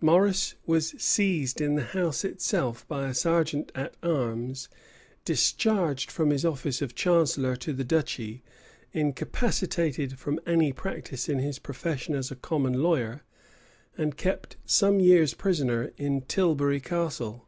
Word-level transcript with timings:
Morrice 0.00 0.54
was 0.64 0.94
seized 0.96 1.60
in 1.60 1.74
the 1.74 1.82
house 1.84 2.24
itself 2.24 2.88
by 2.88 3.06
a 3.06 3.12
serjeant 3.12 3.70
at 3.74 3.94
arms, 4.02 4.70
discharged 5.26 6.10
from 6.10 6.30
his 6.30 6.42
office 6.42 6.80
of 6.80 6.94
chancellor 6.94 7.52
of 7.52 7.76
the 7.76 7.84
duchy, 7.84 8.42
incapacitated 8.94 10.18
from 10.18 10.40
any 10.46 10.72
practice 10.72 11.28
in 11.28 11.38
his 11.38 11.58
profession 11.58 12.14
as 12.14 12.30
a 12.30 12.34
common 12.36 12.82
lawyer, 12.82 13.24
and 13.98 14.16
kept 14.16 14.56
some 14.64 15.00
years 15.00 15.34
prisoner 15.34 15.92
in 15.98 16.22
Tilbury 16.22 16.80
Castle. 16.80 17.46